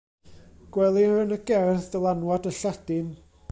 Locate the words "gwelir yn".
0.77-1.35